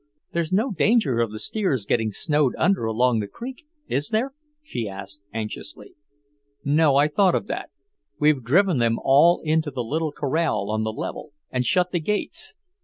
"There's 0.31 0.51
no 0.51 0.71
danger 0.71 1.19
of 1.19 1.31
the 1.31 1.37
steers 1.37 1.85
getting 1.85 2.11
snowed 2.11 2.55
under 2.57 2.85
along 2.85 3.19
the 3.19 3.27
creek, 3.27 3.67
is 3.87 4.09
there?" 4.09 4.33
she 4.63 4.89
asked 4.89 5.21
anxiously. 5.31 5.93
"No, 6.65 6.95
I 6.95 7.07
thought 7.07 7.35
of 7.35 7.45
that. 7.45 7.69
We've 8.19 8.41
driven 8.43 8.79
them 8.79 8.97
all 9.03 9.41
into 9.43 9.69
the 9.69 9.83
little 9.83 10.11
corral 10.11 10.71
on 10.71 10.81
the 10.81 10.91
level, 10.91 11.33
and 11.51 11.67
shut 11.67 11.91
the 11.91 11.99
gates. 11.99 12.55